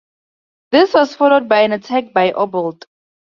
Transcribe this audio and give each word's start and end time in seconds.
This 0.71 0.95
was 0.95 1.15
followed 1.15 1.47
by 1.47 1.59
an 1.61 1.73
attack 1.73 2.11
by 2.11 2.31
Oblt. 2.31 2.85